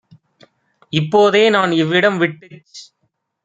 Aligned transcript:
இப்போ 0.93 1.31
தேநான் 1.31 1.71
இவ்விடம் 1.73 2.17
விட்டுச் 2.17 2.81